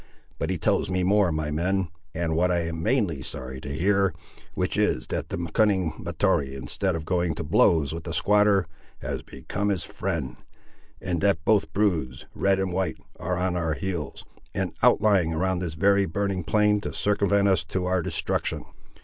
But 0.39 0.49
he 0.49 0.57
tells 0.57 0.89
me 0.89 1.03
more, 1.03 1.31
my 1.31 1.51
men, 1.51 1.89
and 2.15 2.35
what 2.35 2.49
I 2.49 2.61
am 2.65 2.81
mainly 2.81 3.21
sorry 3.21 3.61
to 3.61 3.69
hear, 3.77 4.15
which 4.55 4.75
is, 4.75 5.05
that 5.09 5.29
the 5.29 5.37
cunning 5.53 5.93
Mahtoree 5.99 6.55
instead 6.55 6.95
of 6.95 7.05
going 7.05 7.35
to 7.35 7.43
blows 7.43 7.93
with 7.93 8.05
the 8.05 8.11
squatter, 8.11 8.65
has 9.03 9.21
become 9.21 9.69
his 9.69 9.83
friend, 9.83 10.37
and 10.99 11.21
that 11.21 11.45
both 11.45 11.71
broods, 11.71 12.25
red 12.33 12.57
and 12.57 12.73
white, 12.73 12.97
are 13.19 13.37
on 13.37 13.55
our 13.55 13.75
heels, 13.75 14.25
and 14.55 14.73
outlying 14.81 15.33
around 15.33 15.59
this 15.59 15.75
very 15.75 16.07
burning 16.07 16.43
plain 16.43 16.81
to 16.81 16.93
circumvent 16.93 17.47
us 17.47 17.63
to 17.65 17.85
our 17.85 18.01
destruction." 18.01 18.65